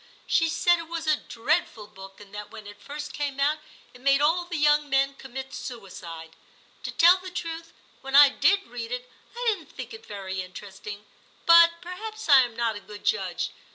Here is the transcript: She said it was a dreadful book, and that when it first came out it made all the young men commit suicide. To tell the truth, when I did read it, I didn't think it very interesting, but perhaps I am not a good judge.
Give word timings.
She 0.25 0.49
said 0.49 0.79
it 0.79 0.87
was 0.87 1.05
a 1.05 1.15
dreadful 1.15 1.85
book, 1.85 2.19
and 2.19 2.33
that 2.33 2.49
when 2.49 2.65
it 2.65 2.81
first 2.81 3.13
came 3.13 3.39
out 3.39 3.59
it 3.93 4.01
made 4.01 4.19
all 4.19 4.45
the 4.45 4.57
young 4.57 4.89
men 4.89 5.13
commit 5.13 5.53
suicide. 5.53 6.31
To 6.81 6.89
tell 6.89 7.17
the 7.17 7.29
truth, 7.29 7.71
when 8.01 8.15
I 8.15 8.29
did 8.29 8.65
read 8.65 8.91
it, 8.91 9.07
I 9.35 9.45
didn't 9.49 9.71
think 9.71 9.93
it 9.93 10.07
very 10.07 10.41
interesting, 10.41 11.05
but 11.45 11.81
perhaps 11.83 12.27
I 12.27 12.41
am 12.41 12.55
not 12.55 12.75
a 12.75 12.79
good 12.79 13.05
judge. 13.05 13.51